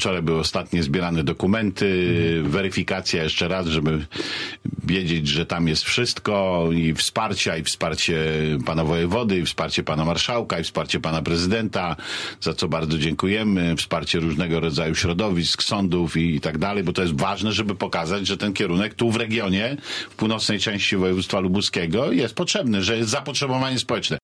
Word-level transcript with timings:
wczoraj 0.00 0.22
były 0.22 0.38
ostatnie 0.38 0.82
zbierane 0.82 1.24
dokumenty, 1.24 2.42
weryfikacja 2.44 3.22
jeszcze 3.22 3.48
raz, 3.48 3.66
żeby 3.66 4.06
wiedzieć, 4.84 5.28
że 5.28 5.46
tam 5.46 5.68
jest 5.68 5.82
wszystko 5.82 6.68
i 6.74 6.94
wsparcia, 6.94 7.56
i 7.56 7.62
wsparcie 7.62 8.24
pana 8.66 8.84
wojewody, 8.84 9.38
i 9.38 9.44
wsparcie 9.44 9.82
pana 9.82 10.04
marszałka, 10.04 10.58
i 10.60 10.64
wsparcie 10.64 11.00
pana 11.00 11.22
prezydenta, 11.22 11.96
za 12.40 12.54
co 12.54 12.68
bardzo 12.68 12.98
dziękujemy, 12.98 13.76
wsparcie 13.76 14.20
różnego 14.20 14.60
rodzaju 14.60 14.94
środowisk, 14.94 15.62
sądów 15.62 16.16
i, 16.16 16.34
i 16.34 16.40
tak 16.40 16.58
dalej, 16.58 16.84
bo 16.84 16.92
to 16.92 17.02
jest 17.02 17.20
ważne, 17.20 17.52
żeby 17.52 17.74
pokazać, 17.74 18.26
że 18.26 18.36
ten 18.36 18.52
kierunek 18.52 18.94
tu 18.94 19.10
w 19.10 19.16
regionie, 19.16 19.76
w 20.10 20.14
północnej 20.14 20.58
części 20.58 20.96
województwa 20.96 21.40
lubuskiego 21.40 22.12
jest 22.12 22.34
potrzebny, 22.34 22.82
że 22.82 22.96
jest 22.96 23.10
zapotrzebowanie 23.10 23.78
społeczne. 23.78 24.18